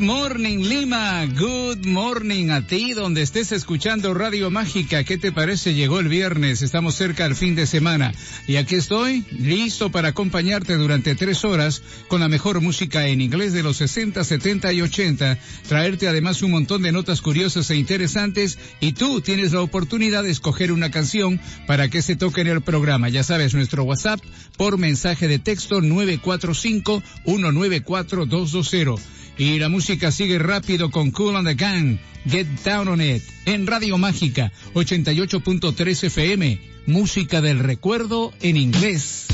[0.00, 5.04] Morning Lima, good morning a ti donde estés escuchando Radio Mágica.
[5.04, 5.74] ¿Qué te parece?
[5.74, 8.12] Llegó el viernes, estamos cerca al fin de semana
[8.46, 13.52] y aquí estoy listo para acompañarte durante tres horas con la mejor música en inglés
[13.52, 18.58] de los 60, 70 y 80, traerte además un montón de notas curiosas e interesantes
[18.80, 22.62] y tú tienes la oportunidad de escoger una canción para que se toque en el
[22.62, 23.10] programa.
[23.10, 24.20] Ya sabes, nuestro WhatsApp
[24.56, 29.20] por mensaje de texto 945 194 220.
[29.40, 33.66] Y la música sigue rápido con Cool on the Gang, Get Down on It, en
[33.66, 39.26] Radio Mágica, 88.3 FM, música del recuerdo en inglés.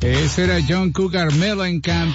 [0.00, 2.14] Ese era John Cougar Mellencamp.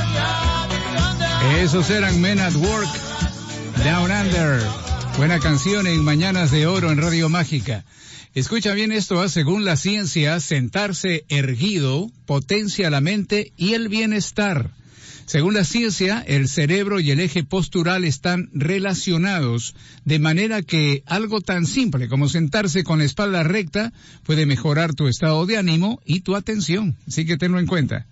[1.41, 2.89] Esos eran Men at Work,
[3.83, 4.61] Down Under.
[5.17, 7.85] Buena canción en Mañanas de Oro en Radio Mágica.
[8.33, 9.29] Escucha bien esto, ¿ah?
[9.29, 14.71] según la ciencia, sentarse erguido potencia la mente y el bienestar.
[15.29, 21.39] Según la ciencia, el cerebro y el eje postural están relacionados, de manera que algo
[21.39, 26.21] tan simple como sentarse con la espalda recta puede mejorar tu estado de ánimo y
[26.21, 26.97] tu atención.
[27.07, 28.07] Así que tenlo en cuenta.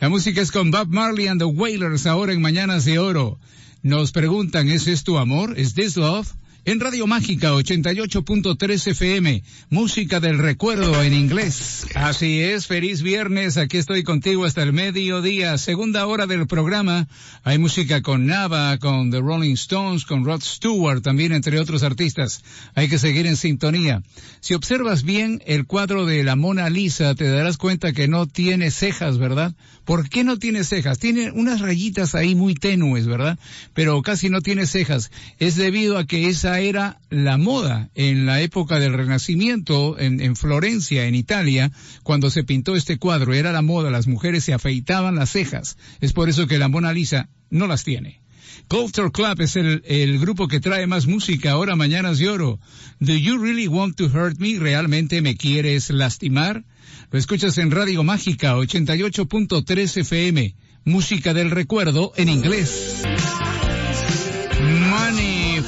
[0.00, 3.38] La música es con Bob Marley and the Wailers ahora en Mañanas de Oro.
[3.82, 5.58] Nos preguntan, ¿es tu amor?
[5.58, 6.32] ¿Es this love?
[6.64, 11.88] En Radio Mágica 88.3 FM, música del recuerdo en inglés.
[11.96, 17.08] Así es, feliz viernes, aquí estoy contigo hasta el mediodía, segunda hora del programa.
[17.42, 22.44] Hay música con Nava, con The Rolling Stones, con Rod Stewart, también entre otros artistas.
[22.76, 24.04] Hay que seguir en sintonía.
[24.38, 28.70] Si observas bien el cuadro de la Mona Lisa, te darás cuenta que no tiene
[28.70, 29.52] cejas, ¿verdad?
[29.84, 31.00] ¿Por qué no tiene cejas?
[31.00, 33.36] Tiene unas rayitas ahí muy tenues, ¿verdad?
[33.74, 35.10] Pero casi no tiene cejas.
[35.40, 40.36] Es debido a que esa era la moda en la época del Renacimiento en, en,
[40.36, 43.34] Florencia, en Italia, cuando se pintó este cuadro.
[43.34, 45.76] Era la moda, las mujeres se afeitaban las cejas.
[46.00, 48.22] Es por eso que la Mona Lisa no las tiene.
[48.68, 52.60] Culture Club es el, el, grupo que trae más música ahora mañanas de oro.
[53.00, 54.58] Do you really want to hurt me?
[54.58, 56.64] ¿Realmente me quieres lastimar?
[57.10, 60.54] Lo escuchas en Radio Mágica 88.3 FM.
[60.84, 63.02] Música del recuerdo en inglés.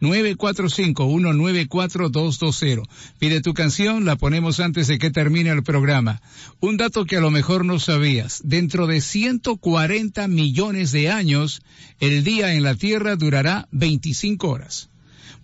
[0.00, 2.88] 945-194-220.
[3.18, 6.20] Pide tu canción, la ponemos antes de que termine el programa.
[6.60, 8.42] Un dato que a lo mejor no sabías.
[8.48, 11.60] Dentro de 140 millones de años,
[12.00, 14.88] el día en la Tierra durará 25 horas.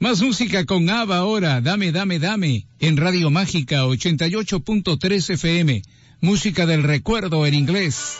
[0.00, 5.82] Más música con Ava ahora, dame, dame, dame, en Radio Mágica 88.3 FM.
[6.22, 8.16] Música del recuerdo en inglés.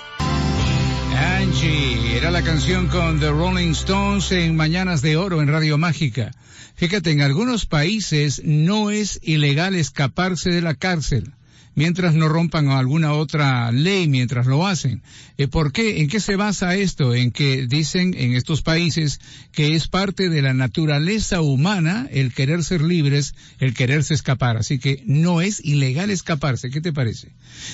[1.17, 6.31] Angie, era la canción con The Rolling Stones en Mañanas de Oro en Radio Mágica.
[6.75, 11.33] Fíjate, en algunos países no es ilegal escaparse de la cárcel
[11.75, 15.03] mientras no rompan alguna otra ley mientras lo hacen.
[15.39, 16.01] Eh, ¿Por qué?
[16.01, 17.15] ¿En qué se basa esto?
[17.15, 19.21] En que dicen en estos países
[19.53, 24.57] que es parte de la naturaleza humana el querer ser libres, el quererse escapar.
[24.57, 26.71] Así que no es ilegal escaparse.
[26.71, 27.33] ¿Qué te parece?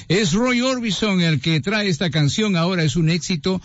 [0.09, 2.57] Es Roy Orbison el que trae esta canción.
[2.57, 3.61] Ahora es un éxito,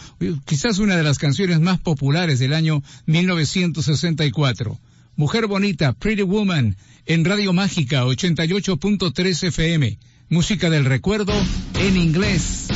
[0.45, 4.79] quizás una de las canciones más populares del año 1964.
[5.17, 9.97] Mujer Bonita, Pretty Woman, en Radio Mágica 88.3 FM
[10.29, 11.33] música del recuerdo
[11.79, 12.67] en inglés.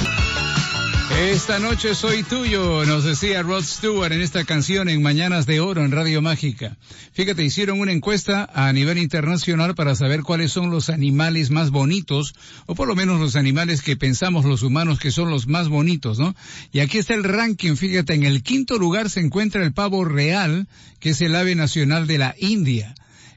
[1.18, 5.84] Esta noche soy tuyo, nos decía Rod Stewart en esta canción en Mañanas de Oro
[5.84, 6.78] en Radio Mágica.
[7.12, 12.36] Fíjate, hicieron una encuesta a nivel internacional para saber cuáles son los animales más bonitos,
[12.68, 16.20] o por lo menos los animales que pensamos los humanos que son los más bonitos,
[16.20, 16.36] ¿no?
[16.72, 20.68] Y aquí está el ranking, fíjate, en el quinto lugar se encuentra el pavo real,
[21.00, 22.94] que es el ave nacional de la India.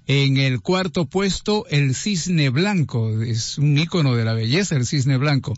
[0.07, 3.23] En el cuarto puesto, el cisne blanco.
[3.23, 5.55] Es un ícono de la belleza, el cisne blanco.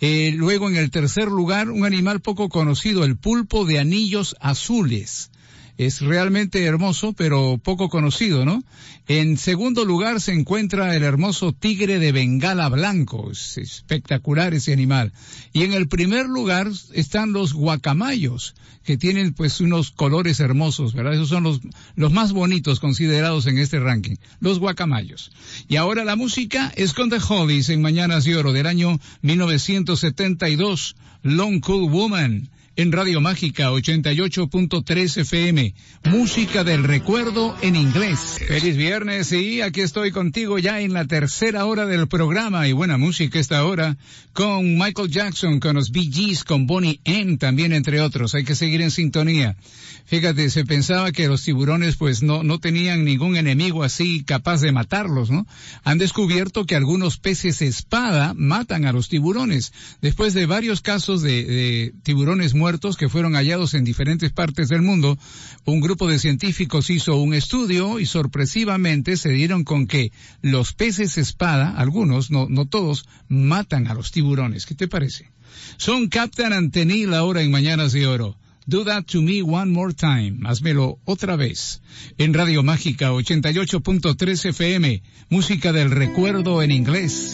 [0.00, 5.31] Eh, luego, en el tercer lugar, un animal poco conocido, el pulpo de anillos azules
[5.78, 8.62] es realmente hermoso, pero poco conocido, ¿no?
[9.08, 15.12] En segundo lugar se encuentra el hermoso tigre de Bengala blanco, es espectacular ese animal.
[15.52, 18.54] Y en el primer lugar están los guacamayos,
[18.84, 21.14] que tienen pues unos colores hermosos, ¿verdad?
[21.14, 21.60] Esos son los,
[21.94, 25.32] los más bonitos considerados en este ranking, los guacamayos.
[25.68, 30.96] Y ahora la música es con The Hollies en Mañanas de Oro del año 1972,
[31.22, 35.74] Long Cool Woman en Radio Mágica 88.3 FM.
[36.04, 38.38] Música del recuerdo en inglés.
[38.46, 42.96] Feliz viernes y aquí estoy contigo ya en la tercera hora del programa y buena
[42.96, 43.98] música esta hora
[44.32, 48.34] con Michael Jackson, con los Bee Gees, con Bonnie M también entre otros.
[48.34, 49.56] Hay que seguir en sintonía.
[50.04, 54.72] Fíjate, se pensaba que los tiburones pues no, no tenían ningún enemigo así capaz de
[54.72, 55.46] matarlos, ¿no?
[55.84, 59.72] Han descubierto que algunos peces espada matan a los tiburones.
[60.00, 64.82] Después de varios casos de, de tiburones muertos que fueron hallados en diferentes partes del
[64.82, 65.18] mundo,
[65.64, 70.12] un grupo de científicos hizo un estudio y sorpresivamente se dieron con que
[70.42, 74.64] los peces espada, algunos, no, no todos, matan a los tiburones.
[74.64, 75.32] ¿Qué te parece?
[75.76, 78.36] Son Captain Antenil ahora en Mañanas de Oro.
[78.64, 80.38] Do That to Me One More Time.
[80.44, 81.82] Hazmelo otra vez.
[82.16, 85.02] En Radio Mágica 88.3 FM.
[85.30, 87.32] Música del recuerdo en inglés.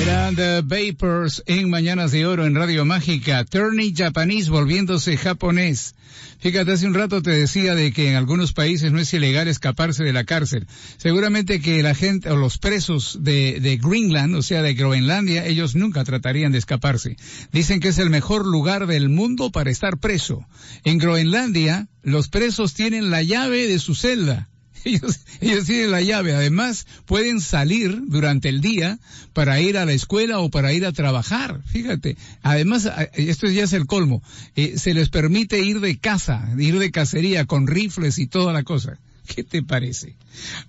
[0.00, 3.44] Eran The Vapors en Mañanas de Oro en Radio Mágica.
[3.44, 5.96] Turning Japanese volviéndose japonés.
[6.38, 10.04] Fíjate, hace un rato te decía de que en algunos países no es ilegal escaparse
[10.04, 10.68] de la cárcel.
[10.98, 15.74] Seguramente que la gente o los presos de, de Greenland, o sea, de Groenlandia, ellos
[15.74, 17.16] nunca tratarían de escaparse.
[17.50, 20.46] Dicen que es el mejor lugar del mundo para estar preso.
[20.84, 24.48] En Groenlandia, los presos tienen la llave de su celda.
[24.88, 26.34] Ellos, ellos, tienen la llave.
[26.34, 28.98] Además, pueden salir durante el día
[29.34, 31.60] para ir a la escuela o para ir a trabajar.
[31.66, 32.16] Fíjate.
[32.42, 34.22] Además, esto ya es el colmo.
[34.56, 38.62] Eh, se les permite ir de casa, ir de cacería con rifles y toda la
[38.62, 38.98] cosa.
[39.26, 40.16] ¿Qué te parece?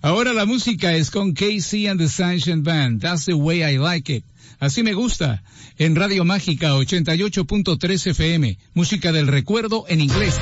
[0.02, 3.00] Ahora la música es con Casey and the Sunshine Band.
[3.00, 4.24] That's the way I like it.
[4.58, 5.42] Así me gusta.
[5.78, 8.58] En Radio Mágica 88.3 FM.
[8.74, 10.34] Música del recuerdo en inglés.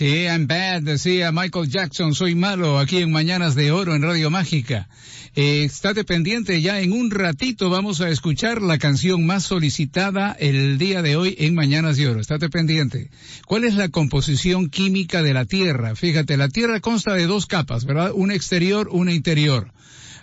[0.00, 4.30] Sí, I'm bad, decía Michael Jackson, soy malo, aquí en Mañanas de Oro en Radio
[4.30, 4.88] Mágica.
[5.34, 10.78] Eh, estate pendiente, ya en un ratito vamos a escuchar la canción más solicitada el
[10.78, 12.20] día de hoy en Mañanas de Oro.
[12.20, 13.10] Estate pendiente.
[13.46, 15.94] ¿Cuál es la composición química de la Tierra?
[15.94, 18.12] Fíjate, la Tierra consta de dos capas, ¿verdad?
[18.14, 19.70] Una exterior, una interior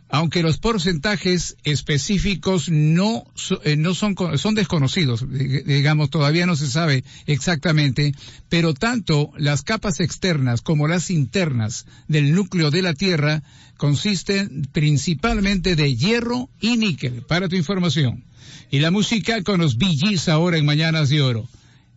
[0.09, 3.25] aunque los porcentajes específicos no,
[3.63, 8.13] eh, no son, son desconocidos, digamos, todavía no se sabe exactamente,
[8.49, 13.43] pero tanto las capas externas como las internas del núcleo de la Tierra
[13.75, 18.23] consisten principalmente de hierro y níquel, para tu información.
[18.71, 21.47] Y la música con los BGs ahora en Mañanas de Oro.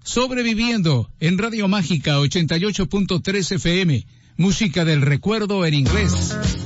[0.02, 6.59] Sobreviviendo en Radio Mágica 88.3 FM, música del recuerdo en inglés.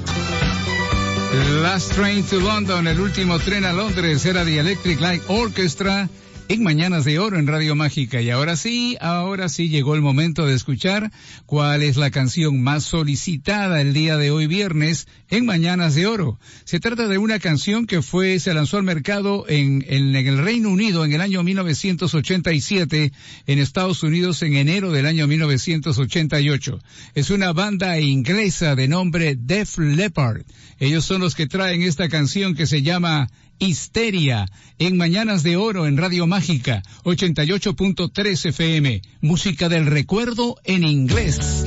[1.62, 6.08] Last Train to London, el último tren a Londres, era The Electric Light Orchestra
[6.48, 8.20] en Mañanas de Oro en Radio Mágica.
[8.20, 11.10] Y ahora sí, ahora sí llegó el momento de escuchar
[11.46, 16.38] cuál es la canción más solicitada el día de hoy viernes en Mañanas de Oro.
[16.64, 20.38] Se trata de una canción que fue, se lanzó al mercado en, en, en el
[20.38, 23.12] Reino Unido en el año 1987,
[23.46, 26.78] en Estados Unidos en enero del año 1988.
[27.14, 30.42] Es una banda inglesa de nombre Def Leppard.
[30.78, 34.46] Ellos son los que traen esta canción que se llama Histeria
[34.78, 39.02] en Mañanas de Oro en Radio Mágica 88.3 FM.
[39.20, 41.64] Música del recuerdo en inglés.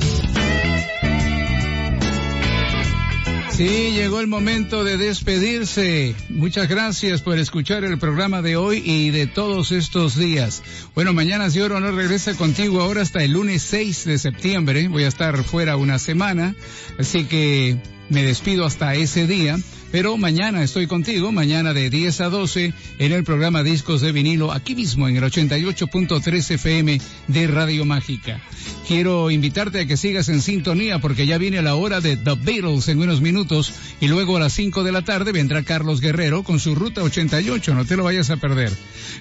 [3.58, 6.14] Sí, llegó el momento de despedirse.
[6.28, 10.62] Muchas gracias por escuchar el programa de hoy y de todos estos días.
[10.94, 14.86] Bueno, Mañanas de Oro no regresa contigo ahora hasta el lunes 6 de septiembre.
[14.86, 16.54] Voy a estar fuera una semana,
[17.00, 17.78] así que
[18.10, 19.58] me despido hasta ese día.
[19.90, 24.52] Pero mañana estoy contigo, mañana de 10 a 12 en el programa Discos de Vinilo,
[24.52, 28.40] aquí mismo en el 88.3 FM de Radio Mágica.
[28.86, 32.88] Quiero invitarte a que sigas en sintonía porque ya viene la hora de The Beatles
[32.88, 36.60] en unos minutos y luego a las 5 de la tarde vendrá Carlos Guerrero con
[36.60, 38.72] su Ruta 88, no te lo vayas a perder.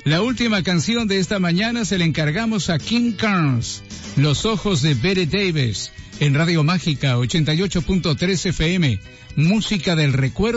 [0.03, 3.83] La última canción de esta mañana se le encargamos a King Carnes,
[4.17, 8.99] Los Ojos de Betty Davis en Radio Mágica 88.3 FM,
[9.35, 10.56] música del recuerdo